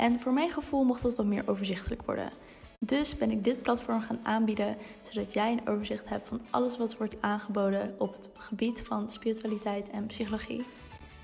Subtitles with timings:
[0.00, 2.30] En voor mijn gevoel mocht dat wat meer overzichtelijk worden.
[2.78, 6.96] Dus ben ik dit platform gaan aanbieden, zodat jij een overzicht hebt van alles wat
[6.96, 10.64] wordt aangeboden op het gebied van spiritualiteit en psychologie.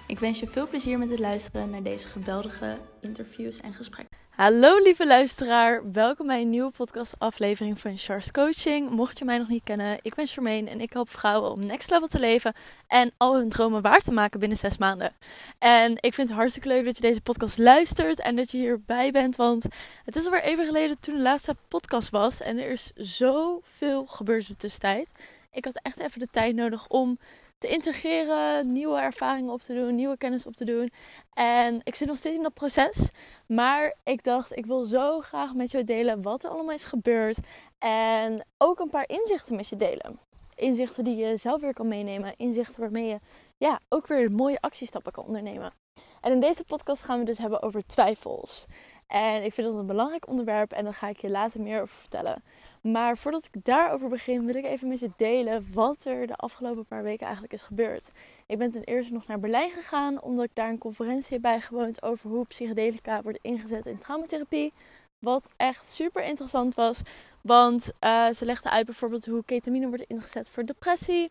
[0.06, 4.15] Ik wens je veel plezier met het luisteren naar deze geweldige interviews en gesprekken.
[4.36, 8.90] Hallo lieve luisteraar, welkom bij een nieuwe podcastaflevering van Charles Coaching.
[8.90, 11.90] Mocht je mij nog niet kennen, ik ben Charmaine en ik help vrouwen om next
[11.90, 12.52] level te leven
[12.86, 15.12] en al hun dromen waar te maken binnen zes maanden.
[15.58, 19.10] En ik vind het hartstikke leuk dat je deze podcast luistert en dat je hierbij
[19.10, 19.64] bent, want
[20.04, 24.42] het is alweer even geleden toen de laatste podcast was en er is zoveel gebeurd
[24.42, 25.08] in de tussentijd.
[25.52, 27.18] Ik had echt even de tijd nodig om
[27.58, 30.92] te integreren, nieuwe ervaringen op te doen, nieuwe kennis op te doen.
[31.32, 33.10] En ik zit nog steeds in dat proces.
[33.46, 37.38] Maar ik dacht, ik wil zo graag met je delen wat er allemaal is gebeurd.
[37.78, 40.18] En ook een paar inzichten met je delen.
[40.54, 42.34] Inzichten die je zelf weer kan meenemen.
[42.36, 43.18] Inzichten waarmee je
[43.56, 45.72] ja, ook weer mooie actiestappen kan ondernemen.
[46.20, 48.66] En in deze podcast gaan we dus hebben over twijfels.
[49.06, 51.96] En ik vind dat een belangrijk onderwerp en daar ga ik je later meer over
[51.96, 52.42] vertellen.
[52.92, 56.84] Maar voordat ik daarover begin, wil ik even met je delen wat er de afgelopen
[56.84, 58.10] paar weken eigenlijk is gebeurd.
[58.46, 62.02] Ik ben ten eerste nog naar Berlijn gegaan, omdat ik daar een conferentie heb bijgewoond
[62.02, 64.72] over hoe psychedelica worden ingezet in traumatherapie.
[65.18, 67.02] Wat echt super interessant was,
[67.40, 71.30] want uh, ze legden uit bijvoorbeeld hoe ketamine wordt ingezet voor depressie,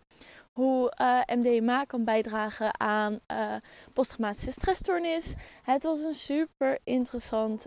[0.53, 3.55] hoe eh, MDMA kan bijdragen aan uh,
[3.93, 5.33] posttraumatische stressstoornis.
[5.63, 7.65] Het was een super interessant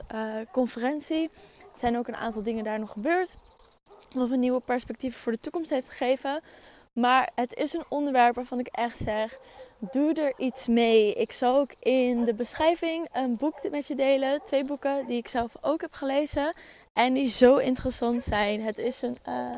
[0.53, 1.31] conferentie.
[1.59, 3.37] Er zijn ook een aantal dingen daar nog gebeurd
[4.17, 6.41] of een nieuwe perspectief voor de toekomst heeft gegeven.
[6.93, 9.39] Maar het is een onderwerp waarvan ik echt zeg:
[9.79, 11.15] doe er iets mee.
[11.15, 14.41] Ik zal ook in de beschrijving een boek met je delen.
[14.45, 16.53] Twee boeken die ik zelf ook heb gelezen.
[16.93, 18.63] En die zo interessant zijn.
[18.63, 19.57] Het is een uh,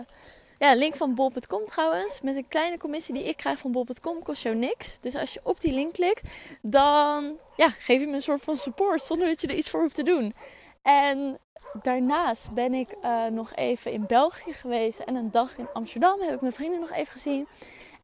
[0.58, 2.20] ja, link van bol.com trouwens.
[2.20, 4.98] Met een kleine commissie die ik krijg van bol.com kost jou niks.
[5.00, 6.28] Dus als je op die link klikt,
[6.62, 9.80] dan ja, geef je me een soort van support zonder dat je er iets voor
[9.80, 10.34] hoeft te doen.
[10.82, 11.38] En
[11.82, 16.34] daarnaast ben ik uh, nog even in België geweest en een dag in Amsterdam heb
[16.34, 17.48] ik mijn vrienden nog even gezien.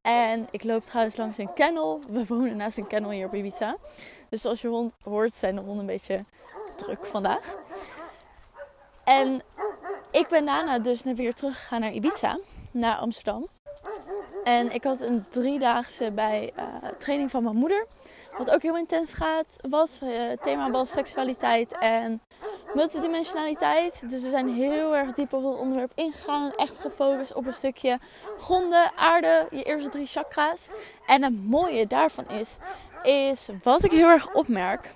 [0.03, 2.01] En ik loop trouwens langs een kennel.
[2.09, 3.77] We wonen naast een kennel hier op Ibiza.
[4.29, 6.25] Dus zoals je hoort zijn de honden een beetje
[6.77, 7.57] druk vandaag.
[9.05, 9.43] En
[10.11, 12.39] ik ben daarna dus weer teruggegaan naar Ibiza,
[12.71, 13.49] naar Amsterdam.
[14.45, 17.87] En ik had een driedaagse bij uh, training van mijn moeder.
[18.39, 19.99] Wat ook heel intens gaat, was.
[20.03, 22.21] Uh, het thema seksualiteit en
[22.75, 24.11] multidimensionaliteit.
[24.11, 26.53] Dus we zijn heel erg diep op het onderwerp ingegaan.
[26.55, 27.99] Echt gefocust op een stukje
[28.39, 30.69] gronden, aarde, je eerste drie chakra's.
[31.07, 32.57] En het mooie daarvan is,
[33.03, 34.95] is wat ik heel erg opmerk,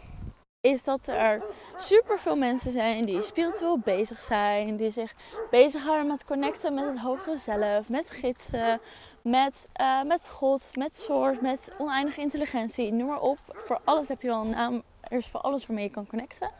[0.61, 1.43] is dat er
[1.77, 5.13] super veel mensen zijn die spiritueel bezig zijn, die zich
[5.51, 8.81] bezighouden met connecten met het hogere zelf, met gidsen,
[9.23, 13.39] met, uh, met God, met source, met oneindige intelligentie, noem maar op.
[13.47, 14.83] Voor alles heb je wel een naam.
[15.01, 16.51] Er is voor alles waarmee je kan connecten.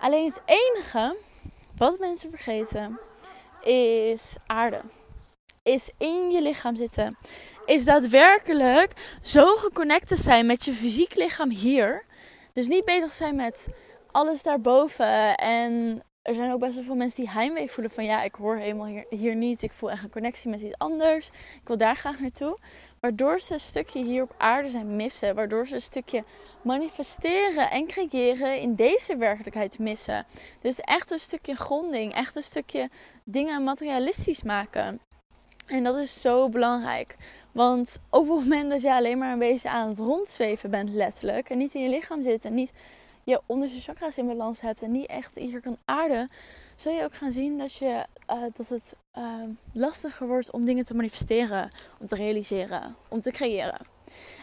[0.00, 1.16] Alleen het enige
[1.76, 2.98] wat mensen vergeten
[3.62, 4.80] is aarde.
[5.62, 7.16] Is in je lichaam zitten.
[7.64, 12.05] Is daadwerkelijk zo geconnect zijn met je fysiek lichaam hier.
[12.56, 13.68] Dus niet bezig zijn met
[14.10, 15.36] alles daarboven.
[15.36, 18.56] En er zijn ook best wel veel mensen die heimwee voelen van ja, ik hoor
[18.56, 19.62] helemaal hier, hier niet.
[19.62, 21.28] Ik voel echt een connectie met iets anders.
[21.28, 22.58] Ik wil daar graag naartoe.
[23.00, 25.34] Waardoor ze een stukje hier op aarde zijn missen.
[25.34, 26.24] Waardoor ze een stukje
[26.62, 30.26] manifesteren en creëren in deze werkelijkheid missen.
[30.60, 32.14] Dus echt een stukje gronding.
[32.14, 32.90] Echt een stukje
[33.24, 35.00] dingen materialistisch maken.
[35.66, 37.16] En dat is zo belangrijk.
[37.56, 41.50] Want op het moment dat je alleen maar een beetje aan het rondzweven bent, letterlijk.
[41.50, 42.72] En niet in je lichaam zit en niet
[43.24, 46.30] je onderste chakra's in balans hebt en niet echt hier kan aarden,
[46.74, 49.24] zul je ook gaan zien dat, je, uh, dat het uh,
[49.72, 53.86] lastiger wordt om dingen te manifesteren, om te realiseren, om te creëren.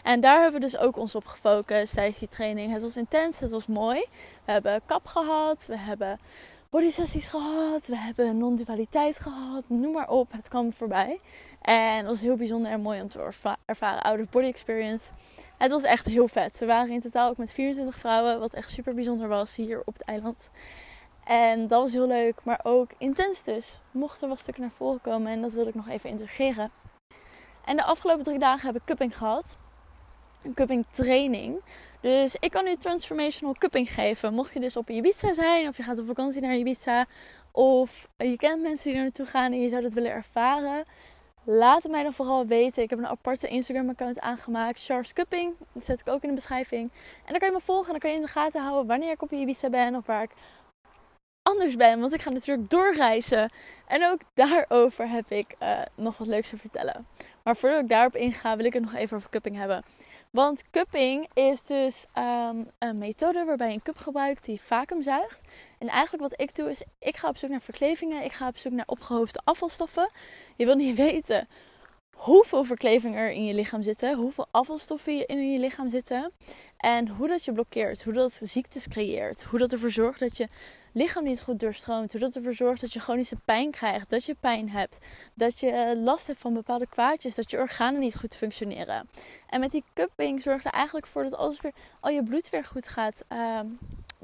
[0.02, 2.72] En daar hebben we dus ook ons op gefocust tijdens die training.
[2.72, 4.04] Het was intens, het was mooi.
[4.44, 6.18] We hebben kap gehad, we hebben
[6.74, 10.32] body sessies gehad, we hebben non-dualiteit gehad, noem maar op.
[10.32, 11.20] Het kwam voorbij.
[11.60, 13.32] En het was heel bijzonder en mooi om te
[13.64, 14.02] ervaren.
[14.02, 15.10] Outer body experience.
[15.58, 16.58] Het was echt heel vet.
[16.58, 18.40] We waren in totaal ook met 24 vrouwen.
[18.40, 20.50] Wat echt super bijzonder was hier op het eiland.
[21.24, 22.34] En dat was heel leuk.
[22.42, 23.80] Maar ook intens dus.
[23.90, 25.32] Mochten er wat stukken naar voren komen.
[25.32, 26.70] En dat wilde ik nog even integreren.
[27.64, 29.56] En de afgelopen drie dagen heb ik cupping gehad.
[30.44, 31.60] Een cupping training.
[32.00, 34.34] Dus ik kan nu transformational cupping geven.
[34.34, 37.06] Mocht je dus op Ibiza zijn of je gaat op vakantie naar Ibiza
[37.52, 40.84] of je kent mensen die er naartoe gaan en je zou dat willen ervaren.
[41.44, 42.82] Laat het mij dan vooral weten.
[42.82, 44.84] Ik heb een aparte Instagram account aangemaakt.
[44.84, 45.54] Charles Cupping.
[45.72, 46.90] Dat zet ik ook in de beschrijving.
[46.92, 49.12] En dan kan je me volgen en dan kan je in de gaten houden wanneer
[49.12, 50.30] ik op Ibiza ben of waar ik
[51.42, 52.00] anders ben.
[52.00, 53.52] Want ik ga natuurlijk doorreizen.
[53.86, 57.06] En ook daarover heb ik uh, nog wat leuks te vertellen.
[57.42, 59.84] Maar voordat ik daarop inga, wil ik het nog even over cupping hebben.
[60.34, 65.40] Want cupping is dus um, een methode waarbij je een cup gebruikt die vacuüm zuigt.
[65.78, 68.24] En eigenlijk wat ik doe is, ik ga op zoek naar verklevingen.
[68.24, 70.10] Ik ga op zoek naar opgehoopte afvalstoffen.
[70.56, 71.48] Je wil niet weten
[72.14, 76.32] hoeveel verkleving er in je lichaam zitten, hoeveel afvalstoffen in je lichaam zitten
[76.76, 80.48] en hoe dat je blokkeert, hoe dat ziektes creëert, hoe dat ervoor zorgt dat je
[80.92, 84.36] lichaam niet goed doorstroomt, hoe dat ervoor zorgt dat je chronische pijn krijgt, dat je
[84.40, 84.98] pijn hebt,
[85.34, 89.08] dat je last hebt van bepaalde kwaadjes, dat je organen niet goed functioneren.
[89.48, 92.64] En met die cupping zorgt er eigenlijk voor dat alles weer, al je bloed weer
[92.64, 93.66] goed gaat ehm,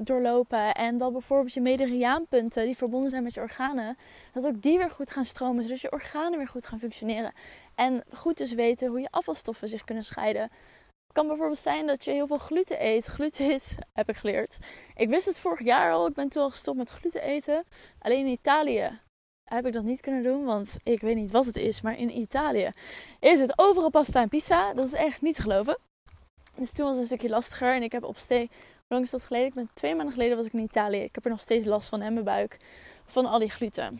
[0.05, 0.73] doorlopen.
[0.73, 3.97] En dat bijvoorbeeld je meridiaanpunten die verbonden zijn met je organen,
[4.33, 7.33] dat ook die weer goed gaan stromen, zodat je organen weer goed gaan functioneren.
[7.75, 10.41] En goed dus weten hoe je afvalstoffen zich kunnen scheiden.
[11.11, 13.05] Het kan bijvoorbeeld zijn dat je heel veel gluten eet.
[13.05, 14.57] Gluten is, heb ik geleerd.
[14.95, 16.07] Ik wist het vorig jaar al.
[16.07, 17.63] Ik ben toen al gestopt met gluten eten.
[17.99, 18.99] Alleen in Italië
[19.49, 21.81] heb ik dat niet kunnen doen, want ik weet niet wat het is.
[21.81, 22.71] Maar in Italië
[23.19, 24.73] is het overal pasta en pizza.
[24.73, 25.77] Dat is echt niet te geloven.
[26.55, 27.73] Dus toen was het een stukje lastiger.
[27.75, 28.17] En ik heb op
[28.91, 29.47] lang is dat geleden?
[29.47, 30.97] Ik ben twee maanden geleden was ik in Italië.
[30.97, 32.57] Ik heb er nog steeds last van in mijn buik.
[33.05, 33.99] Van al die gluten.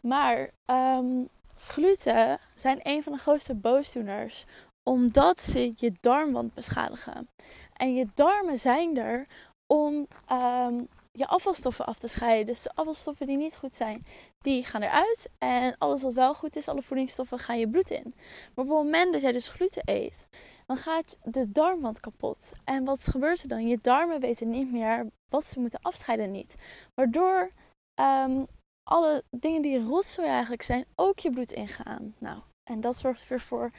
[0.00, 1.26] Maar um,
[1.56, 4.44] gluten zijn een van de grootste boosdoeners
[4.82, 7.28] omdat ze je darmwand beschadigen.
[7.72, 9.26] En je darmen zijn er
[9.66, 12.46] om um, je afvalstoffen af te scheiden.
[12.46, 14.06] Dus de afvalstoffen die niet goed zijn,
[14.40, 15.30] die gaan eruit.
[15.38, 18.14] En alles wat wel goed is, alle voedingsstoffen, gaan je bloed in.
[18.14, 20.26] Maar op het moment dat jij dus gluten eet,
[20.68, 22.52] dan gaat de darmwand kapot.
[22.64, 23.68] En wat gebeurt er dan?
[23.68, 26.54] Je darmen weten niet meer wat ze moeten afscheiden niet.
[26.94, 27.50] Waardoor
[27.94, 28.46] um,
[28.82, 32.14] alle dingen die rotzooi eigenlijk zijn, ook je bloed ingaan.
[32.18, 33.70] Nou, en dat zorgt weer voor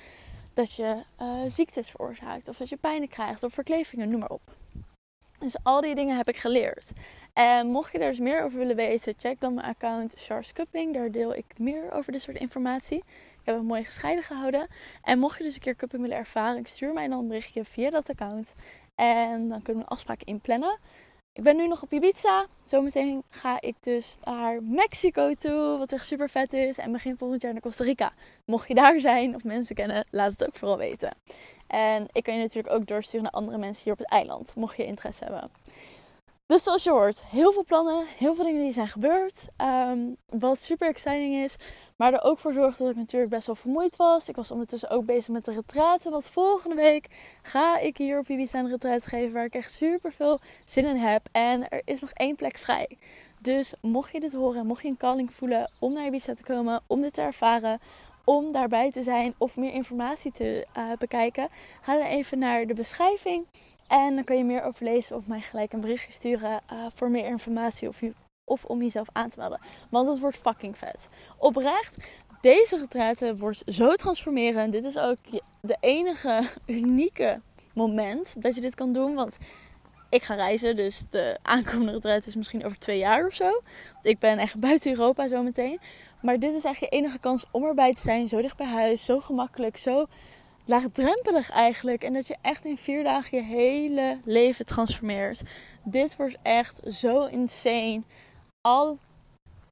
[0.54, 2.48] dat je uh, ziektes veroorzaakt.
[2.48, 4.56] Of dat je pijn krijgt of verklevingen, noem maar op.
[5.40, 6.92] Dus al die dingen heb ik geleerd.
[7.34, 10.94] En mocht je daar dus meer over willen weten, check dan mijn account Charles Cupping.
[10.94, 13.04] Daar deel ik meer over dit soort informatie.
[13.50, 14.68] Ik heb het mooi gescheiden gehouden.
[15.02, 17.90] En mocht je dus een keer cupping willen ervaren, stuur mij dan een berichtje via
[17.90, 18.54] dat account.
[18.96, 20.78] En dan kunnen we een afspraak inplannen.
[21.34, 22.46] Ik ben nu nog op Ibiza.
[22.64, 26.78] Zometeen ga ik dus naar Mexico toe, wat echt super vet is.
[26.78, 28.14] En begin volgend jaar naar Costa Rica.
[28.46, 31.16] Mocht je daar zijn of mensen kennen, laat het ook vooral weten.
[31.68, 34.78] En ik kan je natuurlijk ook doorsturen naar andere mensen hier op het eiland, mocht
[34.78, 35.52] je interesse hebben.
[36.50, 39.48] Dus zoals je hoort, heel veel plannen, heel veel dingen die zijn gebeurd.
[39.56, 40.00] Ehm,
[40.30, 41.56] wat super exciting is.
[41.96, 44.30] Maar er ook voor zorgde dat ik natuurlijk best wel vermoeid was.
[44.30, 46.10] Ik was ondertussen ook bezig met de retraite.
[46.10, 47.08] Want volgende week
[47.42, 50.96] ga ik hier op Ibiza een retraite geven waar ik echt super veel zin in
[50.96, 51.28] heb.
[51.32, 52.98] En er is nog één plek vrij.
[53.40, 56.82] Dus mocht je dit horen, mocht je een calling voelen om naar Ibiza te komen,
[56.88, 57.80] om dit te ervaren,
[58.24, 61.48] om daarbij te zijn of meer informatie te uh, bekijken,
[61.82, 63.46] ga dan even naar de beschrijving.
[63.90, 67.10] En dan kan je meer over lezen of mij gelijk een berichtje sturen uh, voor
[67.12, 68.02] meer informatie of,
[68.44, 69.60] of om jezelf aan te melden.
[69.90, 71.10] Want het wordt fucking vet.
[71.38, 71.98] Oprecht,
[72.42, 74.72] deze retraite wordt zo transformerend.
[74.72, 75.18] Dit is ook
[75.62, 77.42] de enige unieke
[77.74, 79.16] moment dat je dit kan doen.
[79.16, 79.38] Want
[80.10, 83.62] ik ga reizen, dus de aankomende retraite is misschien over twee jaar of zo.
[84.02, 85.80] Ik ben echt buiten Europa zometeen.
[86.22, 88.28] Maar dit is echt je enige kans om erbij te zijn.
[88.28, 90.06] Zo dicht bij huis, zo gemakkelijk, zo
[90.70, 92.04] laagdrempelig eigenlijk.
[92.04, 95.42] En dat je echt in vier dagen je hele leven transformeert.
[95.84, 98.02] Dit wordt echt zo insane.
[98.62, 98.98] Al,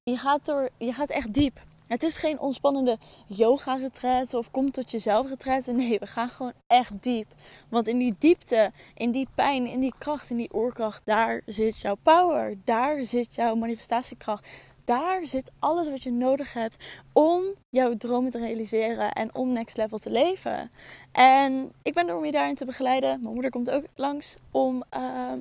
[0.04, 1.60] je, gaat door, je gaat echt diep.
[1.88, 5.66] Het is geen ontspannende yoga-retreat of kom tot jezelf retreat.
[5.66, 7.28] Nee, we gaan gewoon echt diep.
[7.70, 11.80] Want in die diepte, in die pijn, in die kracht, in die oorkracht, daar zit
[11.80, 12.58] jouw power.
[12.64, 14.48] Daar zit jouw manifestatiekracht
[14.88, 19.78] daar zit alles wat je nodig hebt om jouw dromen te realiseren en om next
[19.78, 20.72] level te leven.
[21.12, 23.22] En ik ben er om je daarin te begeleiden.
[23.22, 25.32] Mijn moeder komt ook langs om uh,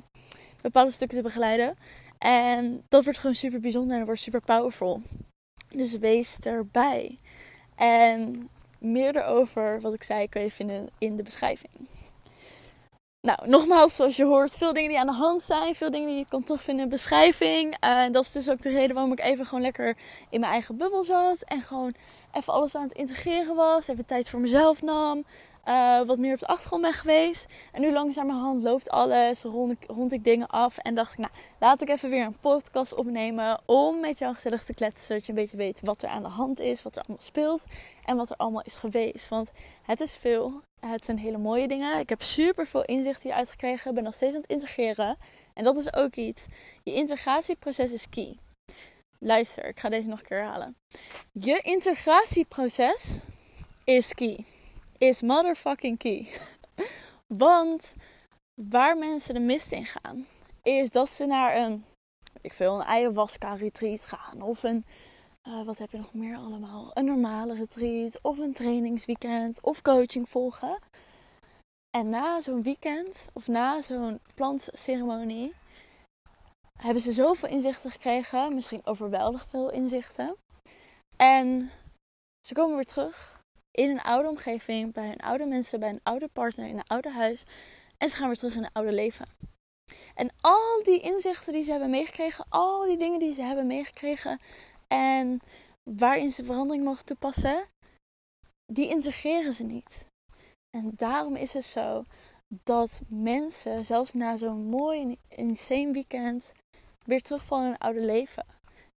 [0.61, 1.77] bepaalde stukken te begeleiden.
[2.17, 5.01] En dat wordt gewoon super bijzonder en dat wordt super powerful.
[5.69, 7.17] Dus wees erbij.
[7.75, 8.49] En
[8.79, 11.87] meer erover, wat ik zei, kun je vinden in de beschrijving.
[13.27, 15.75] Nou, nogmaals, zoals je hoort, veel dingen die aan de hand zijn.
[15.75, 17.77] Veel dingen die je kan terugvinden in de beschrijving.
[17.79, 19.97] En uh, dat is dus ook de reden waarom ik even gewoon lekker
[20.29, 21.41] in mijn eigen bubbel zat.
[21.41, 21.93] En gewoon
[22.31, 23.87] even alles aan het integreren was.
[23.87, 25.25] Even tijd voor mezelf nam.
[25.67, 27.45] Uh, wat meer op de achtergrond ben geweest.
[27.71, 30.77] En nu langzamerhand loopt alles, rond ik, rond ik dingen af.
[30.77, 33.59] En dacht ik, nou, laat ik even weer een podcast opnemen.
[33.65, 35.05] Om met jou gezellig te kletsen.
[35.05, 36.83] Zodat je een beetje weet wat er aan de hand is.
[36.83, 37.63] Wat er allemaal speelt.
[38.05, 39.27] En wat er allemaal is geweest.
[39.27, 40.61] Want het is veel.
[40.79, 41.99] Het zijn hele mooie dingen.
[41.99, 43.93] Ik heb super veel inzicht hieruit gekregen.
[43.93, 45.17] Ben nog steeds aan het integreren.
[45.53, 46.45] En dat is ook iets.
[46.83, 48.37] Je integratieproces is key.
[49.19, 50.75] Luister, ik ga deze nog een keer herhalen.
[51.31, 53.19] Je integratieproces
[53.83, 54.45] is key.
[54.99, 56.27] Is motherfucking key.
[57.27, 57.95] Want
[58.53, 60.27] waar mensen de mist in gaan,
[60.63, 61.85] is dat ze naar een,
[62.41, 64.41] ik veel, een ayahuasca retreat gaan.
[64.41, 64.85] Of een,
[65.47, 66.91] uh, wat heb je nog meer allemaal?
[66.93, 68.19] Een normale retreat.
[68.21, 69.61] Of een trainingsweekend.
[69.61, 70.79] Of coaching volgen.
[71.97, 75.53] En na zo'n weekend, of na zo'n plantceremonie,
[76.77, 78.55] hebben ze zoveel inzichten gekregen.
[78.55, 80.35] Misschien overweldigend veel inzichten.
[81.15, 81.71] En
[82.47, 83.36] ze komen weer terug
[83.77, 87.09] in een oude omgeving, bij hun oude mensen, bij een oude partner, in een oude
[87.09, 87.43] huis.
[87.97, 89.25] En ze gaan weer terug in een oude leven.
[90.15, 94.39] En al die inzichten die ze hebben meegekregen, al die dingen die ze hebben meegekregen
[94.87, 95.39] en
[95.83, 97.65] waarin ze verandering mogen toepassen,
[98.65, 100.07] die integreren ze niet.
[100.77, 102.03] En daarom is het zo
[102.63, 106.51] dat mensen, zelfs na zo'n mooi insane weekend,
[107.05, 108.45] weer terugvallen in hun oude leven.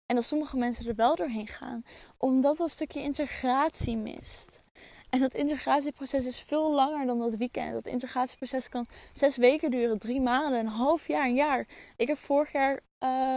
[0.06, 1.84] En dat sommige mensen er wel doorheen gaan,
[2.16, 4.60] omdat dat stukje integratie mist.
[5.10, 7.72] En dat integratieproces is veel langer dan dat weekend.
[7.72, 11.66] Dat integratieproces kan zes weken duren, drie maanden, een half jaar, een jaar.
[11.96, 12.80] Ik heb vorig jaar,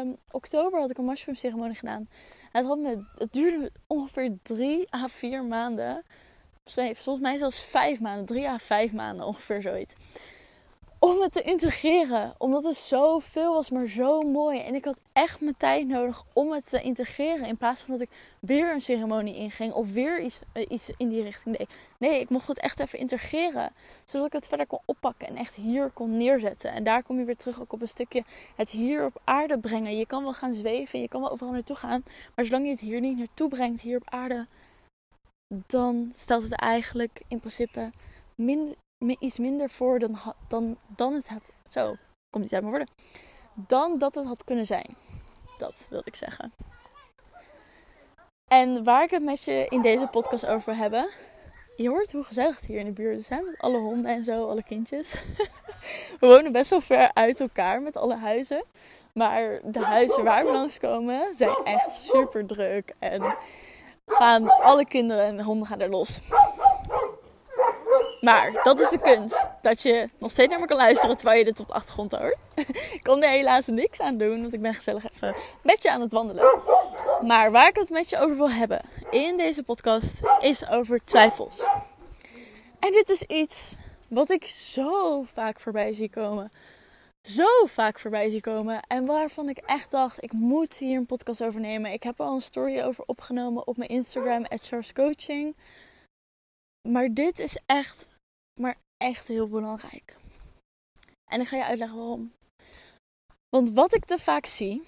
[0.02, 2.10] um, oktober, had ik een mushroom ceremonie gedaan.
[2.52, 6.04] Het, had me, het duurde ongeveer drie à vier maanden.
[6.66, 9.94] Volgens mij zelfs vijf maanden, drie à vijf maanden ongeveer zoiets
[11.04, 12.34] om het te integreren.
[12.38, 14.60] Omdat het zoveel was, maar zo mooi.
[14.60, 17.48] En ik had echt mijn tijd nodig om het te integreren.
[17.48, 21.10] In plaats van dat ik weer een ceremonie inging of weer iets, eh, iets in
[21.10, 21.74] die richting deed.
[21.98, 23.74] Nee, ik mocht het echt even integreren.
[24.06, 26.72] Zodat ik het verder kon oppakken en echt hier kon neerzetten.
[26.72, 28.24] En daar kom je weer terug ook op een stukje
[28.56, 29.98] het hier op aarde brengen.
[29.98, 32.04] Je kan wel gaan zweven, je kan wel overal naartoe gaan.
[32.36, 34.48] Maar zolang je het hier niet naartoe brengt, hier op aarde,
[35.68, 37.92] dan stelt het eigenlijk in principe
[38.36, 38.76] minder,
[39.20, 40.18] iets minder voor dan,
[40.48, 41.50] dan, dan het had.
[41.70, 41.96] Zo,
[42.30, 42.94] komt niet uit mijn woorden.
[43.54, 44.96] Dan dat het had kunnen zijn.
[45.58, 46.54] Dat wilde ik zeggen.
[48.48, 51.10] En waar ik het met je in deze podcast over hebben.
[51.76, 53.30] Je hoort hoe gezellig het hier in de buurt is.
[53.30, 53.42] Hè?
[53.42, 55.14] Met alle honden en zo, alle kindjes.
[56.20, 58.64] we wonen best wel ver uit elkaar met alle huizen.
[59.14, 62.94] Maar de huizen waar we langskomen zijn echt super druk.
[63.00, 63.36] En
[64.06, 66.20] gaan alle kinderen en honden gaan er los.
[68.22, 69.50] Maar dat is de kunst.
[69.62, 72.38] Dat je nog steeds naar me kan luisteren terwijl je dit op de achtergrond hoort.
[72.98, 76.02] ik kon er helaas niks aan doen, want ik ben gezellig even met je aan
[76.02, 76.60] het wandelen.
[77.28, 81.66] Maar waar ik het met je over wil hebben in deze podcast is over twijfels.
[82.80, 83.76] En dit is iets
[84.08, 86.52] wat ik zo vaak voorbij zie komen.
[87.22, 88.82] Zo vaak voorbij zie komen.
[88.88, 91.92] En waarvan ik echt dacht, ik moet hier een podcast over nemen.
[91.92, 95.56] Ik heb al een story over opgenomen op mijn Instagram, at Coaching.
[96.88, 98.08] Maar dit is echt
[99.02, 100.16] echt heel belangrijk.
[101.32, 102.34] En ik ga je uitleggen waarom.
[103.50, 104.84] Want wat ik te vaak zie,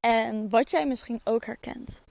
[0.00, 2.02] en wat jij misschien ook herkent,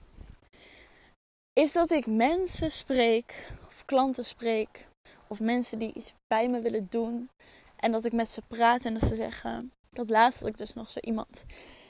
[1.52, 4.88] is dat ik mensen spreek, of klanten spreek,
[5.26, 7.30] of mensen die iets bij me willen doen,
[7.76, 10.74] en dat ik met ze praat en dat ze zeggen, dat laatste had ik dus
[10.74, 11.44] nog zo iemand.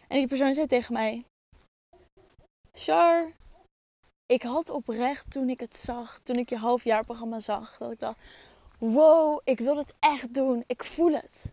[0.09, 1.25] En die persoon zei tegen mij,
[2.73, 3.33] Char,
[4.27, 8.19] ik had oprecht toen ik het zag, toen ik je halfjaarprogramma zag, dat ik dacht:
[8.79, 10.65] wow, ik wil het echt doen.
[10.67, 11.53] Ik voel het.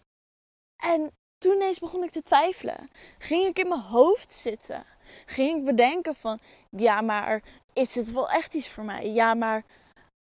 [0.84, 2.90] En toen ineens begon ik te twijfelen.
[3.18, 4.86] Ging ik in mijn hoofd zitten.
[5.26, 6.40] Ging ik bedenken van,
[6.70, 9.12] ja, maar is het wel echt iets voor mij?
[9.12, 9.64] Ja, maar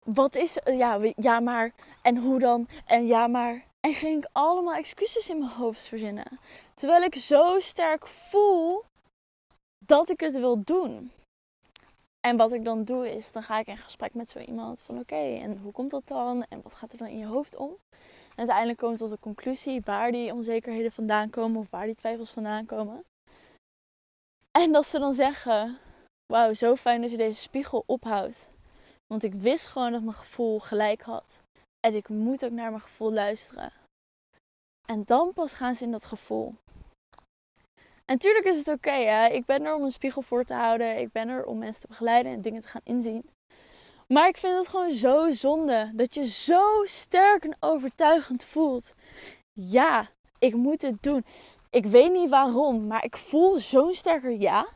[0.05, 1.73] wat is, ja, ja, maar
[2.03, 2.69] en hoe dan?
[2.87, 3.65] En ja, maar.
[3.81, 6.41] En ging ik allemaal excuses in mijn hoofd verzinnen.
[6.75, 8.85] Terwijl ik zo sterk voel
[9.85, 11.13] dat ik het wil doen.
[12.27, 14.99] En wat ik dan doe is, dan ga ik in gesprek met zo iemand van
[14.99, 16.45] oké, en hoe komt dat dan?
[16.49, 17.71] En wat gaat er dan in je hoofd om?
[18.31, 21.95] En uiteindelijk komen we tot de conclusie waar die onzekerheden vandaan komen of waar die
[21.95, 23.05] twijfels vandaan komen.
[24.59, 25.79] En dat ze dan zeggen,
[26.33, 28.49] wauw, zo fijn dat je deze spiegel ophoudt.
[29.07, 31.43] Want ik wist gewoon dat mijn gevoel gelijk had.
[31.87, 33.73] En ik moet ook naar mijn gevoel luisteren.
[34.89, 36.55] En dan pas gaan ze in dat gevoel.
[38.07, 40.99] En natuurlijk is het oké, ik ben er om een spiegel voor te houden.
[40.99, 43.31] Ik ben er om mensen te begeleiden en dingen te gaan inzien.
[44.09, 48.95] Maar ik vind het gewoon zo zonde dat je zo sterk en overtuigend voelt.
[49.53, 50.09] Ja,
[50.39, 51.25] ik moet het doen.
[51.71, 54.69] Ik weet niet waarom, maar ik voel zo'n sterker ja.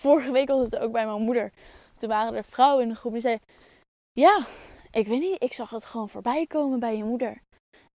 [0.00, 1.52] Vorige week was het ook bij mijn moeder.
[1.96, 3.46] Toen waren er vrouwen in de groep die zeiden:
[4.12, 4.46] Ja,
[4.90, 7.42] ik weet niet, ik zag het gewoon voorbij komen bij je moeder.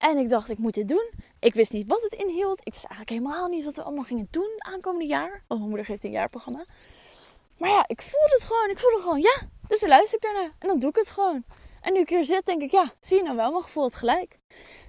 [0.03, 1.11] En ik dacht, ik moet dit doen.
[1.39, 2.59] Ik wist niet wat het inhield.
[2.63, 5.31] Ik wist eigenlijk helemaal niet wat we allemaal gingen doen aankomende jaar.
[5.31, 6.65] Want mijn moeder geeft een jaarprogramma.
[7.57, 8.69] Maar ja, ik voelde het gewoon.
[8.69, 9.49] Ik voelde gewoon, ja.
[9.67, 10.55] Dus dan luister ik daarnaar.
[10.59, 11.43] En dan doe ik het gewoon.
[11.81, 13.95] En nu ik hier zit, denk ik, ja, zie je nou wel, mijn gevoel het
[13.95, 14.39] gelijk.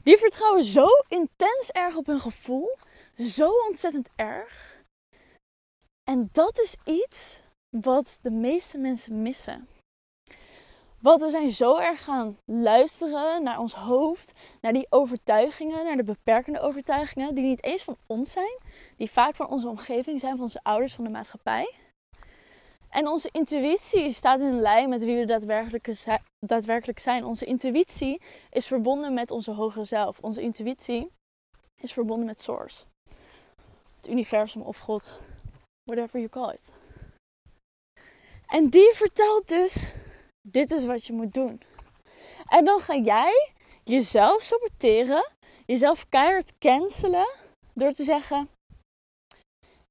[0.02, 2.76] Die vertrouwen zo intens erg op hun gevoel.
[3.16, 4.78] Zo ontzettend erg.
[6.10, 9.68] En dat is iets wat de meeste mensen missen.
[11.00, 16.02] Want we zijn zo erg gaan luisteren naar ons hoofd, naar die overtuigingen, naar de
[16.02, 18.58] beperkende overtuigingen, die niet eens van ons zijn,
[18.96, 21.74] die vaak van onze omgeving zijn, van onze ouders, van de maatschappij.
[22.88, 25.24] En onze intuïtie staat in lijn met wie we
[26.40, 27.24] daadwerkelijk, zijn.
[27.24, 30.18] Onze intuïtie is verbonden met onze hogere zelf.
[30.20, 31.10] Onze intuïtie
[31.80, 32.84] is verbonden met Source.
[33.96, 35.18] Het universum of God,
[35.84, 36.72] whatever you call it.
[38.46, 39.90] En die vertelt dus
[40.42, 41.60] dit is wat je moet doen.
[42.48, 43.52] En dan ga jij
[43.84, 45.30] jezelf saboteren,
[45.66, 47.28] jezelf keihard cancelen
[47.74, 48.48] door te zeggen: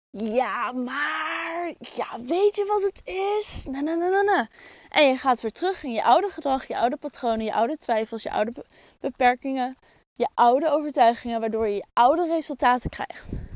[0.10, 3.66] Ja, maar, ja, weet je wat het is?
[3.70, 4.48] Na, na, na, na,
[4.90, 8.24] En je gaat weer terug in je oude gedrag, je oude patronen, je oude twijfels,
[8.24, 8.66] je oude
[9.00, 9.78] beperkingen,
[10.14, 13.49] je oude overtuigingen, waardoor je je oude resultaten krijgt.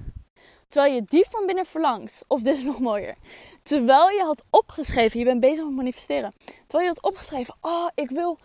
[0.73, 2.23] Terwijl je diep van binnen verlangt.
[2.27, 3.15] Of dit is nog mooier.
[3.63, 6.33] Terwijl je had opgeschreven, je bent bezig met manifesteren.
[6.67, 8.39] Terwijl je had opgeschreven, oh, ik wil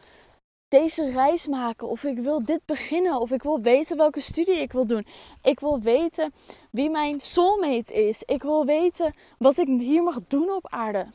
[0.68, 1.88] deze reis maken.
[1.88, 3.20] Of ik wil dit beginnen.
[3.20, 5.06] Of ik wil weten welke studie ik wil doen.
[5.42, 6.34] Ik wil weten
[6.70, 8.22] wie mijn soulmate is.
[8.22, 11.06] Ik wil weten wat ik hier mag doen op aarde.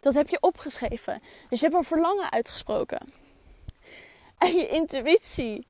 [0.00, 1.22] Dat heb je opgeschreven.
[1.48, 3.12] Dus je hebt een verlangen uitgesproken.
[4.38, 5.66] En je intuïtie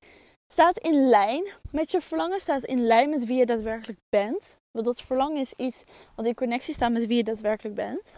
[0.48, 4.58] staat in lijn met je verlangen, staat in lijn met wie je daadwerkelijk bent.
[4.70, 5.84] Want dat verlangen is iets
[6.14, 8.16] wat in connectie staat met wie je daadwerkelijk bent.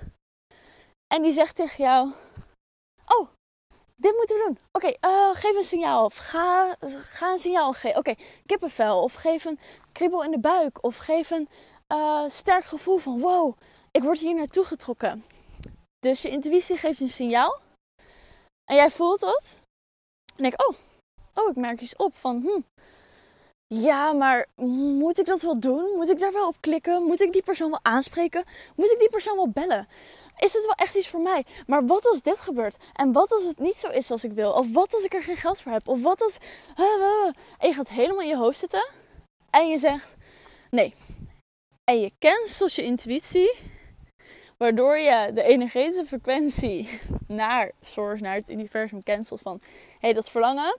[1.14, 2.12] En die zegt tegen jou:
[3.06, 3.28] Oh,
[3.96, 4.58] dit moeten we doen.
[4.72, 6.04] Oké, eh, geef een signaal.
[6.04, 7.98] Of ga, ga een signaal geven.
[7.98, 8.14] Oké,
[8.46, 9.02] kippenvel.
[9.02, 9.58] Of geef een
[9.92, 10.84] kriebel in de buik.
[10.84, 11.48] Of geef een
[11.88, 13.56] uh, sterk gevoel van: Wow,
[13.90, 15.24] ik word hier naartoe getrokken.
[15.98, 17.60] Dus je intuïtie geeft een signaal.
[18.64, 19.60] En jij voelt dat.
[20.36, 20.76] En denk: Oh,
[21.34, 22.60] oh, ik merk iets op van, hm,
[23.80, 25.96] ja, maar moet ik dat wel doen?
[25.96, 27.02] Moet ik daar wel op klikken?
[27.02, 28.44] Moet ik die persoon wel aanspreken?
[28.76, 29.88] Moet ik die persoon wel bellen?
[30.38, 31.44] Is het wel echt iets voor mij?
[31.66, 32.76] Maar wat als dit gebeurt?
[32.94, 34.52] En wat als het niet zo is als ik wil?
[34.52, 35.88] Of wat als ik er geen geld voor heb?
[35.88, 36.38] Of wat als.
[37.58, 38.88] En je gaat helemaal in je hoofd zitten
[39.50, 40.14] en je zegt
[40.70, 40.94] nee.
[41.84, 43.54] En je cancelt je intuïtie,
[44.56, 49.68] waardoor je de energetische frequentie naar Source, naar het universum cancelt van hé,
[50.00, 50.78] hey, dat verlangen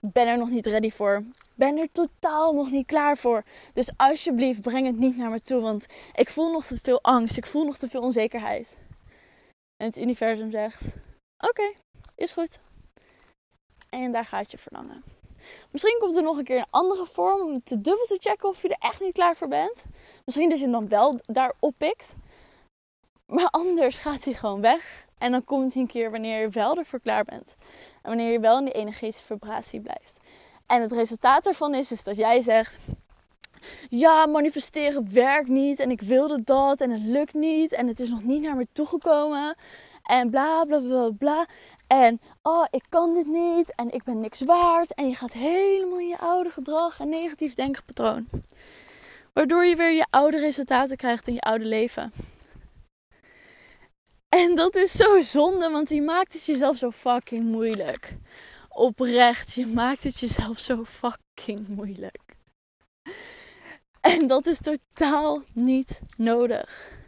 [0.00, 1.24] ben er nog niet ready voor.
[1.56, 3.44] Ben er totaal nog niet klaar voor.
[3.74, 5.60] Dus alsjeblieft, breng het niet naar me toe.
[5.60, 7.36] Want ik voel nog te veel angst.
[7.36, 8.76] Ik voel nog te veel onzekerheid.
[9.76, 10.82] En het universum zegt:
[11.48, 11.72] Oké,
[12.14, 12.58] is goed.
[13.90, 15.04] En daar gaat je verlangen.
[15.70, 18.62] Misschien komt er nog een keer een andere vorm om te dubbel te checken of
[18.62, 19.84] je er echt niet klaar voor bent.
[20.24, 22.14] Misschien dat je hem dan wel daar oppikt.
[23.26, 25.06] Maar anders gaat hij gewoon weg.
[25.18, 27.54] En dan komt hij een keer wanneer je wel ervoor klaar bent.
[28.02, 30.16] En wanneer je wel in die energetische vibratie blijft.
[30.66, 32.78] En het resultaat ervan is, is dat jij zegt:
[33.88, 35.80] Ja, manifesteren werkt niet.
[35.80, 36.80] En ik wilde dat.
[36.80, 37.72] En het lukt niet.
[37.72, 39.56] En het is nog niet naar me toegekomen.
[40.02, 41.46] En bla bla bla bla.
[41.86, 43.74] En oh, ik kan dit niet.
[43.74, 44.94] En ik ben niks waard.
[44.94, 48.28] En je gaat helemaal in je oude gedrag en negatief denkpatroon.
[49.32, 52.12] Waardoor je weer je oude resultaten krijgt in je oude leven.
[54.36, 58.16] En dat is zo zonde, want je maakt het jezelf zo fucking moeilijk.
[58.68, 62.36] Oprecht, je maakt het jezelf zo fucking moeilijk.
[64.00, 66.98] En dat is totaal niet nodig.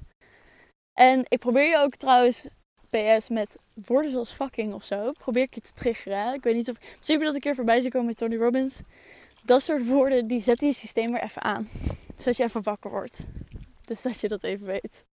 [0.92, 2.46] En ik probeer je ook trouwens,
[2.90, 3.56] PS, met
[3.86, 6.34] woorden zoals fucking of zo, probeer ik je te triggeren.
[6.34, 6.76] Ik weet niet of.
[6.96, 8.80] Misschien dat een keer voorbij zien komen met Tony Robbins.
[9.44, 11.68] Dat soort woorden, die zetten je systeem weer even aan.
[12.16, 13.26] Zodat je even wakker wordt.
[13.84, 15.04] Dus dat je dat even weet.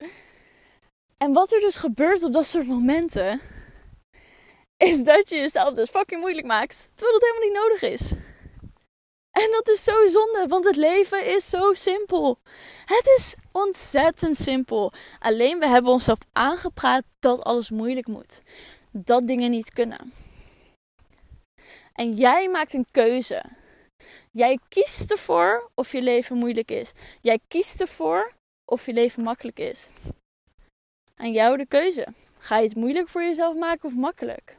[1.19, 3.41] En wat er dus gebeurt op dat soort momenten,
[4.77, 8.11] is dat je jezelf dus fucking moeilijk maakt, terwijl dat helemaal niet nodig is.
[9.31, 12.39] En dat is zo zonde, want het leven is zo simpel.
[12.85, 14.91] Het is ontzettend simpel.
[15.19, 18.41] Alleen we hebben onszelf aangepraat dat alles moeilijk moet.
[18.91, 20.13] Dat dingen niet kunnen.
[21.93, 23.43] En jij maakt een keuze.
[24.31, 26.91] Jij kiest ervoor of je leven moeilijk is.
[27.21, 28.33] Jij kiest ervoor
[28.65, 29.91] of je leven makkelijk is
[31.19, 32.07] aan jou de keuze.
[32.37, 34.57] Ga je het moeilijk voor jezelf maken of makkelijk?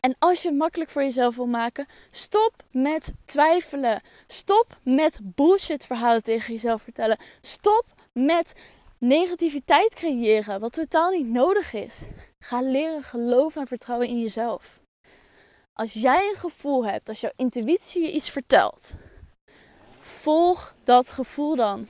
[0.00, 4.02] En als je het makkelijk voor jezelf wil maken, stop met twijfelen.
[4.26, 7.18] Stop met bullshit verhalen tegen jezelf vertellen.
[7.40, 8.52] Stop met
[8.98, 12.02] negativiteit creëren, wat totaal niet nodig is.
[12.38, 14.80] Ga leren geloven en vertrouwen in jezelf.
[15.72, 18.92] Als jij een gevoel hebt, als jouw intuïtie je iets vertelt,
[20.00, 21.88] volg dat gevoel dan.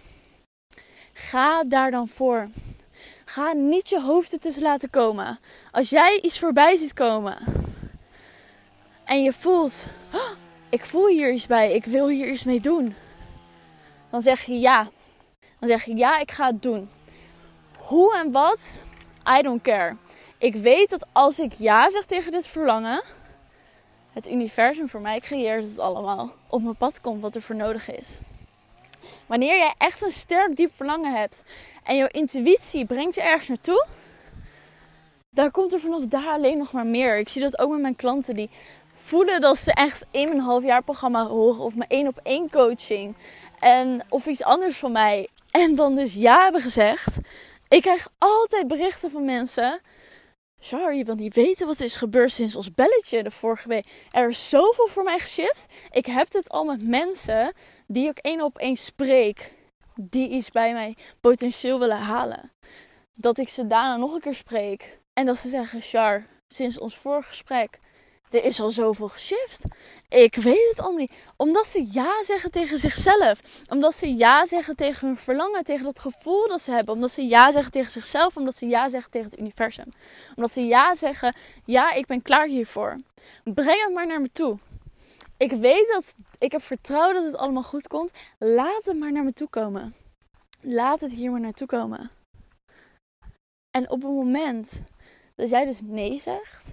[1.12, 2.49] Ga daar dan voor.
[3.29, 5.38] Ga niet je hoofd ertussen laten komen.
[5.73, 7.37] Als jij iets voorbij ziet komen,
[9.05, 10.31] En je voelt, oh,
[10.69, 12.95] ik voel hier iets bij, ik wil hier iets mee doen.
[14.11, 14.88] Dan zeg je ja.
[15.59, 16.91] Dan zeg je ja, ik ga het doen.
[17.77, 18.79] Hoe en wat,
[19.38, 19.97] I don't care.
[20.38, 23.03] Ik weet dat als ik ja zeg tegen dit verlangen,
[24.12, 26.33] het universum voor mij creëert het allemaal.
[26.49, 28.19] Op mijn pad komt wat er voor nodig is.
[29.27, 31.43] Wanneer jij echt een sterk diep verlangen hebt
[31.88, 33.87] en jouw intuïtie brengt je ergens naartoe,
[35.31, 37.18] dan komt er vanaf daar alleen nog maar meer.
[37.18, 38.51] Ik zie dat ook met mijn klanten die
[38.94, 42.51] voelen dat ze echt in mijn half jaar programma horen of mijn één op één
[42.51, 43.14] coaching
[43.59, 47.16] en of iets anders van mij en dan dus ja hebben gezegd.
[47.68, 49.81] Ik krijg altijd berichten van mensen.
[50.61, 53.87] Sorry, je wil niet weten wat er is gebeurd sinds ons belletje de vorige week.
[54.11, 55.66] Er is zoveel voor mij geshift.
[55.90, 57.53] Ik heb het al met mensen
[57.87, 59.53] die ik één op één spreek.
[60.01, 62.53] Die iets bij mij potentieel willen halen.
[63.15, 64.99] Dat ik ze daarna nog een keer spreek.
[65.13, 67.79] En dat ze zeggen, Char, sinds ons vorige gesprek
[68.31, 69.63] er is al zoveel geshift.
[70.09, 71.13] Ik weet het allemaal niet.
[71.37, 73.41] Omdat ze ja zeggen tegen zichzelf.
[73.69, 76.95] Omdat ze ja zeggen tegen hun verlangen, tegen dat gevoel dat ze hebben.
[76.95, 78.37] Omdat ze ja zeggen tegen zichzelf.
[78.37, 79.93] Omdat ze ja zeggen tegen het universum.
[80.35, 81.35] Omdat ze ja zeggen,
[81.65, 82.97] ja, ik ben klaar hiervoor.
[83.45, 84.59] Breng het maar naar me toe.
[85.38, 88.12] Ik weet dat, ik heb vertrouwen dat het allemaal goed komt.
[88.38, 89.94] Laat het maar naar me toe komen.
[90.61, 92.11] Laat het hier maar naartoe komen.
[93.70, 94.83] En op het moment
[95.35, 96.72] dat jij dus nee zegt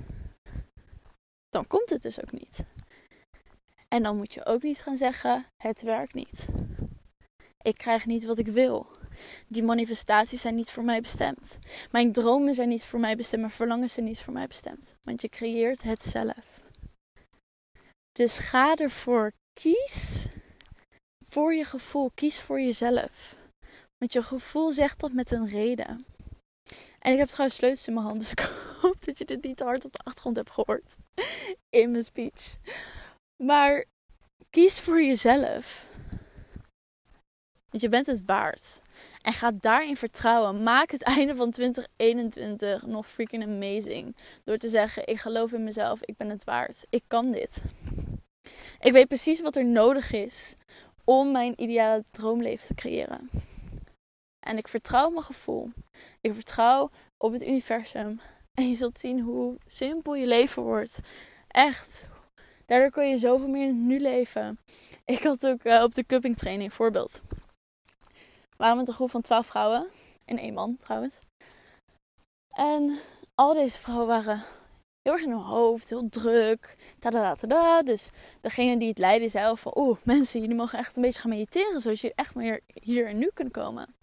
[1.56, 2.66] dan komt het dus ook niet.
[3.88, 6.48] En dan moet je ook niet gaan zeggen: het werkt niet.
[7.62, 8.88] Ik krijg niet wat ik wil.
[9.48, 11.60] Die manifestaties zijn niet voor mij bestemd.
[11.92, 13.42] Mijn dromen zijn niet voor mij bestemd.
[13.42, 14.96] Mijn verlangens zijn niet voor mij bestemd.
[15.04, 16.65] Want je creëert het zelf.
[18.16, 19.32] Dus ga ervoor.
[19.54, 20.28] Kies
[21.28, 22.12] voor je gevoel.
[22.14, 23.36] Kies voor jezelf.
[23.98, 26.06] Want je gevoel zegt dat met een reden.
[27.00, 28.52] En ik heb trouwens sleutels in mijn hand, dus ik
[28.82, 30.96] hoop dat je dit niet te hard op de achtergrond hebt gehoord
[31.80, 32.58] in mijn speech.
[33.44, 33.86] Maar
[34.50, 35.88] kies voor jezelf.
[37.70, 38.82] Want je bent het waard.
[39.22, 40.64] En ga daarin vertrouwen.
[40.64, 44.16] Maak het einde van 2021 nog freaking amazing.
[44.44, 46.04] Door te zeggen: Ik geloof in mezelf.
[46.04, 46.86] Ik ben het waard.
[46.90, 47.62] Ik kan dit.
[48.80, 50.56] Ik weet precies wat er nodig is
[51.04, 53.30] om mijn ideale droomleven te creëren.
[54.40, 55.72] En ik vertrouw mijn gevoel.
[56.22, 58.20] Ik vertrouw op het universum.
[58.54, 61.00] En je zult zien hoe simpel je leven wordt.
[61.48, 62.08] Echt.
[62.66, 64.60] Daardoor kun je zoveel meer nu leven.
[65.06, 67.22] Ik had ook uh, op de cupping training, voorbeeld.
[68.50, 69.88] We waren met een groep van 12 vrouwen.
[70.26, 71.20] En één man trouwens.
[72.56, 73.00] En
[73.36, 74.44] al deze vrouwen waren
[75.06, 76.78] heel erg in hun hoofd, heel druk.
[77.00, 78.10] Tada, Dus
[78.42, 79.72] degene die het leidde zei van...
[79.76, 81.82] Oeh, mensen, jullie mogen echt een beetje gaan mediteren.
[81.82, 83.96] Zodat je echt meer hier en nu kunnen komen.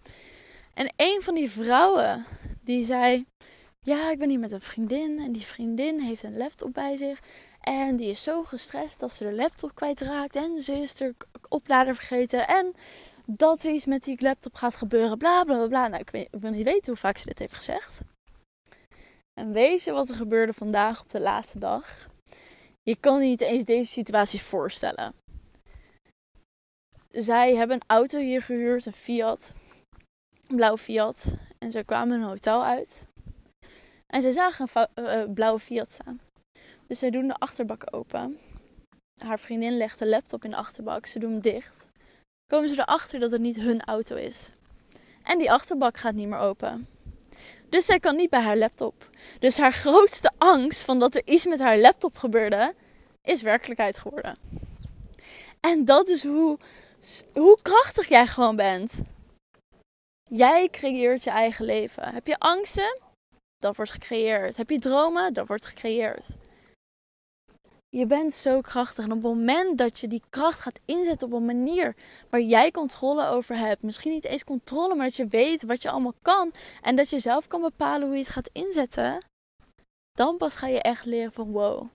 [0.73, 2.25] En een van die vrouwen
[2.61, 3.25] die zei:
[3.81, 5.19] Ja, ik ben hier met een vriendin.
[5.19, 7.19] En die vriendin heeft een laptop bij zich.
[7.61, 10.35] En die is zo gestrest dat ze de laptop kwijtraakt.
[10.35, 11.15] En ze is er
[11.49, 12.47] oplader vergeten.
[12.47, 12.73] En
[13.25, 15.17] dat er iets met die laptop gaat gebeuren.
[15.17, 15.87] Bla bla bla.
[15.87, 18.01] Nou, ik, weet, ik wil niet weten hoe vaak ze dit heeft gezegd.
[19.33, 22.07] En weet je wat er gebeurde vandaag op de laatste dag?
[22.83, 25.13] Je kan niet eens deze situaties voorstellen.
[27.11, 29.53] Zij hebben een auto hier gehuurd, een Fiat
[30.55, 31.35] blauwe Fiat.
[31.59, 33.05] En ze kwamen een hotel uit.
[34.07, 36.21] En ze zagen een uh, blauwe Fiat staan.
[36.87, 38.39] Dus zij doen de achterbak open.
[39.25, 41.05] Haar vriendin legt de laptop in de achterbak.
[41.05, 41.85] Ze doen hem dicht.
[42.47, 44.51] Komen ze erachter dat het niet hun auto is.
[45.23, 46.87] En die achterbak gaat niet meer open.
[47.73, 49.09] Dus zij kan niet bij haar laptop.
[49.39, 52.75] Dus haar grootste angst van dat er iets met haar laptop gebeurde,
[53.21, 54.37] is werkelijkheid geworden.
[55.59, 56.57] En dat is hoe,
[57.33, 59.01] hoe krachtig jij gewoon bent.
[60.29, 62.13] Jij creëert je eigen leven.
[62.13, 62.97] Heb je angsten?
[63.57, 64.57] Dat wordt gecreëerd.
[64.57, 65.33] Heb je dromen?
[65.33, 66.25] Dat wordt gecreëerd.
[67.97, 69.05] Je bent zo krachtig.
[69.05, 71.95] En op het moment dat je die kracht gaat inzetten op een manier
[72.29, 75.89] waar jij controle over hebt, misschien niet eens controle, maar dat je weet wat je
[75.89, 79.25] allemaal kan en dat je zelf kan bepalen hoe je het gaat inzetten,
[80.11, 81.87] dan pas ga je echt leren van wow.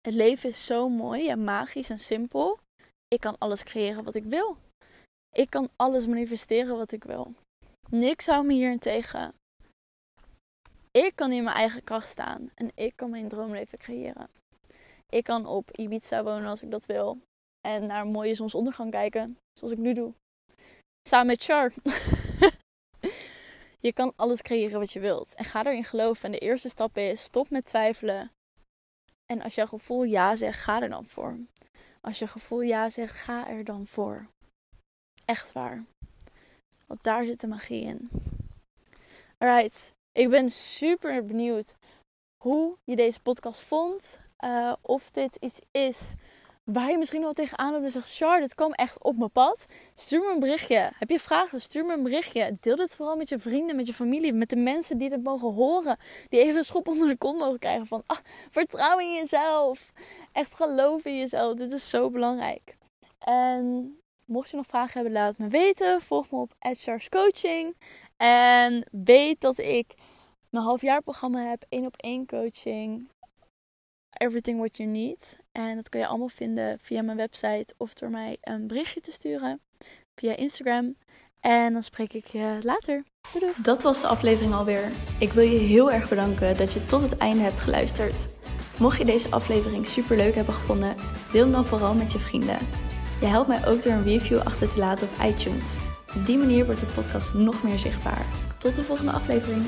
[0.00, 2.58] Het leven is zo mooi en magisch en simpel.
[3.08, 4.56] Ik kan alles creëren wat ik wil.
[5.34, 7.34] Ik kan alles manifesteren wat ik wil.
[7.90, 9.34] Niks houdt me hierin tegen.
[10.90, 14.28] Ik kan in mijn eigen kracht staan en ik kan mijn droomleven creëren.
[15.12, 17.18] Ik kan op Ibiza wonen als ik dat wil.
[17.60, 20.14] En naar een mooie zonsondergang kijken, zoals ik nu doe.
[21.08, 21.72] Samen met Char.
[23.86, 25.34] je kan alles creëren wat je wilt.
[25.34, 26.24] En ga erin geloven.
[26.24, 28.30] En de eerste stap is: stop met twijfelen.
[29.26, 31.38] En als je gevoel ja zegt, ga er dan voor.
[32.00, 34.26] Als je gevoel ja zegt, ga er dan voor.
[35.24, 35.84] Echt waar.
[36.86, 38.10] Want daar zit de magie in.
[39.38, 39.96] Alright.
[40.12, 41.74] Ik ben super benieuwd
[42.44, 44.20] hoe je deze podcast vond.
[44.44, 46.14] Uh, of dit iets is
[46.72, 48.16] waar je misschien wel tegenaan loopt en zegt...
[48.16, 49.64] Char, dit kwam echt op mijn pad.
[49.94, 50.90] Stuur me een berichtje.
[50.98, 51.60] Heb je vragen?
[51.60, 52.52] Stuur me een berichtje.
[52.60, 55.52] Deel dit vooral met je vrienden, met je familie, met de mensen die dit mogen
[55.52, 55.96] horen.
[56.28, 58.02] Die even een schop onder de kont mogen krijgen van...
[58.06, 58.18] Ah,
[58.50, 59.92] vertrouw in jezelf.
[60.32, 61.54] Echt geloof in jezelf.
[61.54, 62.76] Dit is zo belangrijk.
[63.18, 66.00] En mocht je nog vragen hebben, laat me weten.
[66.00, 67.76] Volg me op Chars Coaching.
[68.16, 69.94] En weet dat ik
[70.50, 71.64] mijn halfjaarprogramma heb.
[71.68, 73.08] één op één coaching.
[74.18, 75.38] Everything What You Need.
[75.52, 79.12] En dat kun je allemaal vinden via mijn website of door mij een berichtje te
[79.12, 79.60] sturen
[80.14, 80.96] via Instagram.
[81.40, 83.04] En dan spreek ik je later.
[83.32, 84.90] Doei Dat was de aflevering alweer.
[85.18, 88.28] Ik wil je heel erg bedanken dat je tot het einde hebt geluisterd.
[88.78, 90.96] Mocht je deze aflevering super leuk hebben gevonden,
[91.32, 92.58] deel hem dan vooral met je vrienden.
[93.20, 95.76] Je helpt mij ook door een review achter te laten op iTunes.
[96.16, 98.26] Op die manier wordt de podcast nog meer zichtbaar.
[98.58, 99.64] Tot de volgende aflevering.